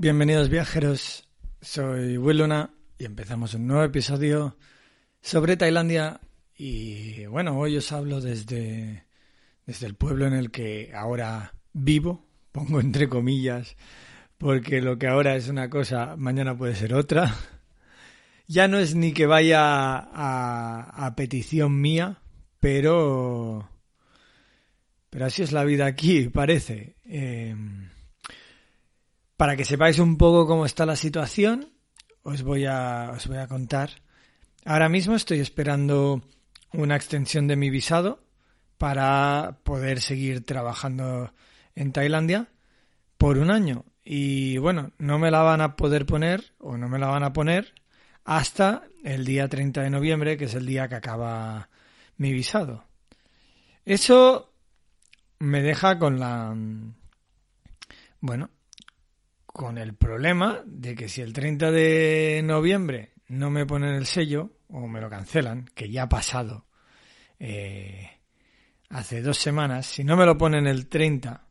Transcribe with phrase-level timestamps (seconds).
[0.00, 1.28] Bienvenidos viajeros,
[1.60, 4.56] soy Will Luna y empezamos un nuevo episodio
[5.20, 6.20] sobre Tailandia.
[6.56, 9.04] Y bueno, hoy os hablo desde,
[9.68, 13.76] desde el pueblo en el que ahora vivo, pongo entre comillas,
[14.38, 17.36] porque lo que ahora es una cosa, mañana puede ser otra.
[18.46, 22.22] Ya no es ni que vaya a, petición mía,
[22.60, 23.68] pero...
[25.10, 26.96] Pero así es la vida aquí, parece.
[27.04, 27.54] Eh,
[29.36, 31.74] para que sepáis un poco cómo está la situación,
[32.22, 33.90] os voy a, os voy a contar.
[34.64, 36.22] Ahora mismo estoy esperando
[36.72, 38.27] una extensión de mi visado
[38.78, 41.32] para poder seguir trabajando
[41.74, 42.48] en Tailandia
[43.18, 43.84] por un año.
[44.04, 47.32] Y bueno, no me la van a poder poner o no me la van a
[47.32, 47.74] poner
[48.24, 51.68] hasta el día 30 de noviembre, que es el día que acaba
[52.16, 52.84] mi visado.
[53.84, 54.52] Eso
[55.38, 56.54] me deja con la...
[58.20, 58.50] Bueno,
[59.46, 64.52] con el problema de que si el 30 de noviembre no me ponen el sello
[64.68, 66.66] o me lo cancelan, que ya ha pasado
[67.38, 68.17] eh,
[68.90, 71.46] hace dos semanas, si no me lo ponen el 30,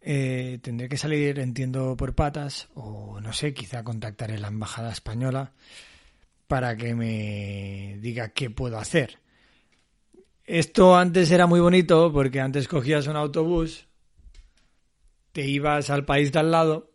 [0.00, 5.52] eh, tendré que salir, entiendo, por patas o no sé, quizá contactaré la embajada española
[6.46, 9.18] para que me diga qué puedo hacer.
[10.44, 13.86] Esto antes era muy bonito porque antes cogías un autobús
[15.32, 16.90] te ibas al país de al lado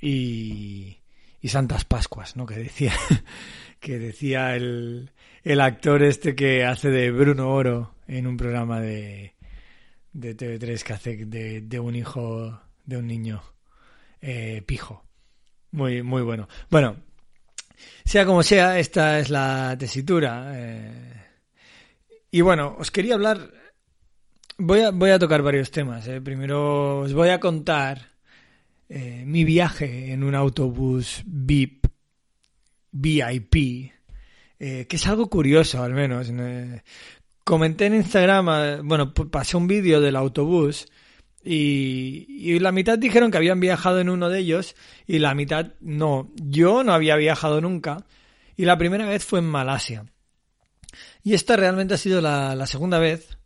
[0.00, 0.98] y,
[1.40, 2.44] y Santas Pascuas, ¿no?
[2.44, 2.92] Que decía,
[3.80, 5.12] que decía el,
[5.42, 9.34] el actor este que hace de Bruno Oro en un programa de,
[10.12, 13.42] de TV3 que hace de, de un hijo, de un niño
[14.20, 15.04] eh, pijo.
[15.70, 16.48] Muy, muy bueno.
[16.70, 16.96] Bueno,
[18.04, 20.52] sea como sea, esta es la tesitura.
[20.54, 21.14] Eh,
[22.30, 23.50] y bueno, os quería hablar
[24.58, 26.06] Voy a, voy a tocar varios temas.
[26.06, 26.20] ¿eh?
[26.20, 28.12] Primero os voy a contar
[28.88, 31.86] mi viaje en un autobús VIP,
[32.92, 33.90] VIP,
[34.58, 36.30] que es algo curioso al menos.
[37.44, 40.86] Comenté en Instagram, eh, bueno, pasé un vídeo del autobús
[41.44, 44.76] y, y la mitad dijeron que habían viajado en uno de ellos
[45.06, 46.30] y la mitad no.
[46.36, 48.06] Yo no había viajado nunca
[48.56, 50.06] y la primera vez fue en Malasia.
[51.24, 53.38] Y esta realmente ha sido la, la segunda vez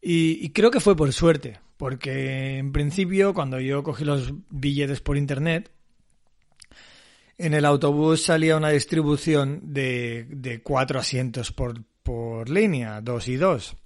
[0.00, 5.00] y, y, creo que fue por suerte, porque en principio cuando yo cogí los billetes
[5.00, 5.70] por internet,
[7.36, 13.36] en el autobús salía una distribución de, de cuatro asientos por, por línea, dos y
[13.36, 13.76] dos.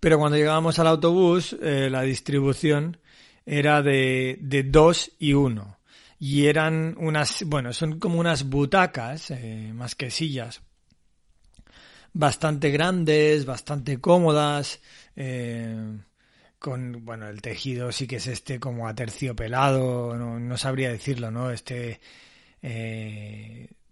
[0.00, 2.98] Pero cuando llegábamos al autobús, eh, la distribución
[3.44, 5.78] era de, de dos y uno.
[6.20, 10.62] Y eran unas, bueno, son como unas butacas, eh, más que sillas,
[12.12, 14.80] bastante grandes, bastante cómodas,
[15.16, 15.98] eh,
[16.58, 21.50] con, bueno, el tejido sí que es este como aterciopelado, no, no sabría decirlo, ¿no?
[21.50, 22.00] Este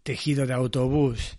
[0.03, 1.39] tejido de autobús.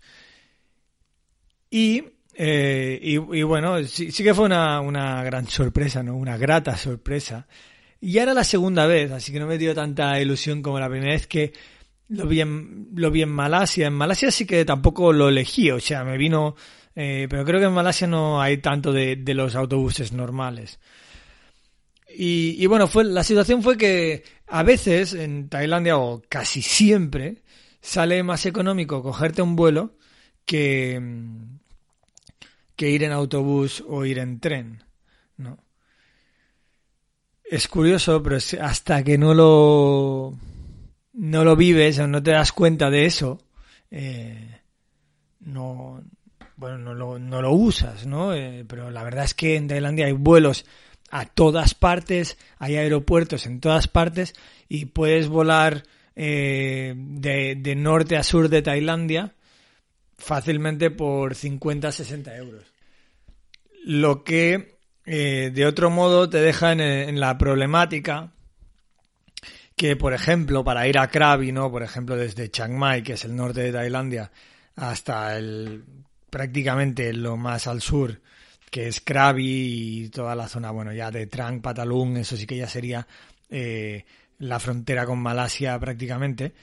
[1.70, 6.16] Y, eh, y, y, bueno, sí, sí, que fue una, una gran sorpresa, ¿no?
[6.16, 7.48] Una grata sorpresa.
[8.00, 10.90] Y ya era la segunda vez, así que no me dio tanta ilusión como la
[10.90, 11.54] primera vez que
[12.10, 13.88] lo vi en, lo vi en Malasia.
[13.88, 16.56] En Malasia sí que tampoco lo elegí, o sea, me vino,
[16.96, 20.80] eh, pero creo que en Malasia no hay tanto de, de los autobuses normales.
[22.10, 27.44] Y, y, bueno, fue, la situación fue que a veces en Tailandia, o casi siempre,
[27.82, 29.98] sale más económico cogerte un vuelo
[30.46, 31.00] que,
[32.78, 34.84] que ir en autobús o ir en tren,
[35.36, 35.58] ¿no?
[37.44, 40.38] Es curioso, pero hasta que no lo
[41.14, 43.40] no lo vives o no te das cuenta de eso,
[43.90, 44.62] eh,
[45.40, 46.04] no,
[46.56, 48.34] bueno, no lo, no lo usas, ¿no?
[48.34, 50.66] Eh, pero la verdad es que en Tailandia hay vuelos
[51.10, 54.36] a todas partes, hay aeropuertos en todas partes
[54.70, 55.84] y puedes volar
[56.16, 59.34] eh, de, de, norte a sur de Tailandia
[60.18, 62.64] fácilmente por 50-60 euros.
[63.86, 68.34] Lo que eh, de otro modo te deja en, en, la problemática
[69.76, 71.72] que, por ejemplo, para ir a Krabi, ¿no?
[71.72, 74.32] Por ejemplo, desde Chiang Mai, que es el norte de Tailandia,
[74.76, 75.84] hasta el
[76.30, 78.20] prácticamente lo más al sur,
[78.70, 82.58] que es Krabi y toda la zona, bueno, ya de Trang, Patalung, eso sí que
[82.58, 83.08] ya sería
[83.50, 84.06] eh,
[84.40, 86.54] la frontera con Malasia prácticamente.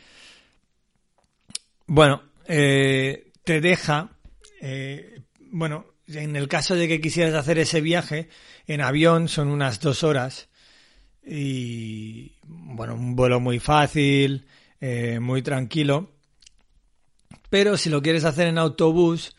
[1.86, 4.16] Bueno, eh, te deja,
[4.60, 8.28] eh, bueno, en el caso de que quisieras hacer ese viaje
[8.66, 10.48] en avión son unas dos horas
[11.26, 14.46] y bueno, un vuelo muy fácil,
[14.80, 16.10] eh, muy tranquilo.
[17.48, 19.36] Pero si lo quieres hacer en autobús,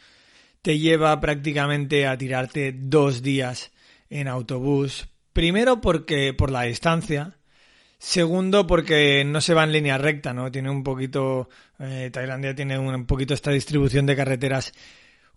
[0.62, 3.72] te lleva prácticamente a tirarte dos días
[4.10, 5.08] en autobús.
[5.34, 7.35] Primero porque por la distancia.
[8.06, 10.52] Segundo porque no se va en línea recta, ¿no?
[10.52, 11.50] Tiene un poquito,
[11.80, 14.74] eh, Tailandia tiene un poquito esta distribución de carreteras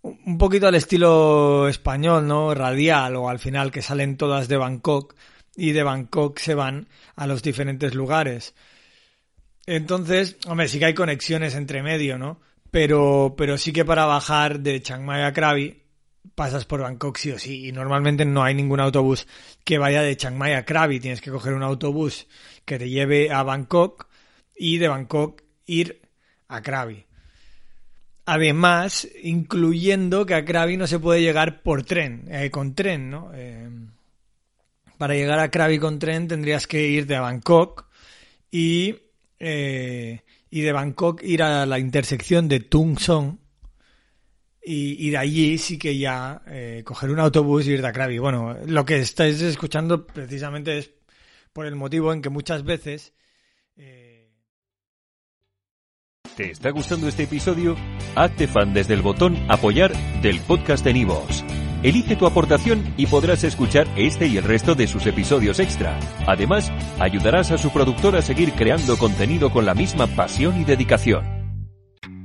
[0.02, 2.52] un poquito al estilo español, ¿no?
[2.52, 5.14] Radial o al final que salen todas de Bangkok
[5.56, 8.54] y de Bangkok se van a los diferentes lugares.
[9.64, 12.38] Entonces, hombre, sí que hay conexiones entre medio, ¿no?
[12.70, 15.87] Pero, pero sí que para bajar de Chiang Mai a Krabi
[16.34, 19.26] pasas por Bangkok sí o sí y normalmente no hay ningún autobús
[19.64, 22.26] que vaya de Chiang Mai a Krabi, tienes que coger un autobús
[22.64, 24.08] que te lleve a Bangkok
[24.56, 26.02] y de Bangkok ir
[26.48, 27.04] a Krabi.
[28.26, 33.30] Además, incluyendo que a Krabi no se puede llegar por tren, eh, con tren, ¿no?
[33.34, 33.68] Eh,
[34.98, 37.86] para llegar a Krabi con tren tendrías que ir de Bangkok
[38.50, 38.96] y,
[39.38, 43.38] eh, y de Bangkok ir a la intersección de Tung Song
[44.70, 48.18] y, de allí sí que ya eh, coger un autobús y ir de Krabi.
[48.18, 50.90] Bueno, lo que estáis escuchando precisamente es
[51.54, 53.14] por el motivo en que muchas veces...
[53.76, 54.28] Eh,
[56.36, 57.76] ¿Te está gustando este episodio?
[58.14, 61.44] Hazte fan desde el botón apoyar del podcast de Nivos.
[61.82, 65.98] Elige tu aportación y podrás escuchar este y el resto de sus episodios extra.
[66.26, 71.37] Además, ayudarás a su productor a seguir creando contenido con la misma pasión y dedicación.